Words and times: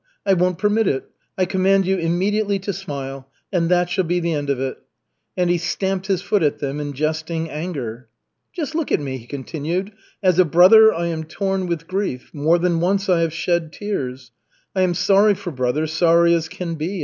I 0.25 0.33
won't 0.33 0.57
permit 0.57 0.87
it. 0.87 1.07
I 1.37 1.45
command 1.45 1.85
you 1.85 1.95
immediately 1.95 2.57
to 2.57 2.73
smile. 2.73 3.29
And 3.53 3.69
that 3.69 3.87
shall 3.87 4.03
be 4.03 4.19
the 4.19 4.33
end 4.33 4.49
of 4.49 4.59
it." 4.59 4.79
And 5.37 5.47
he 5.51 5.59
stamped 5.59 6.07
his 6.07 6.23
foot 6.23 6.41
at 6.41 6.57
them 6.57 6.79
in 6.79 6.93
jesting 6.93 7.51
anger. 7.51 8.09
"Just 8.51 8.73
look 8.73 8.91
at 8.91 8.99
me," 8.99 9.19
he 9.19 9.27
continued. 9.27 9.91
"As 10.23 10.39
a 10.39 10.43
brother 10.43 10.91
I 10.91 11.05
am 11.05 11.25
torn 11.25 11.67
with 11.67 11.85
grief. 11.87 12.31
More 12.33 12.57
than 12.57 12.79
once 12.79 13.09
I 13.09 13.19
have 13.21 13.31
shed 13.31 13.71
tears. 13.71 14.31
I 14.75 14.81
am 14.81 14.95
sorry 14.95 15.35
for 15.35 15.51
brother, 15.51 15.85
sorry 15.85 16.33
as 16.33 16.49
can 16.49 16.73
be. 16.73 16.99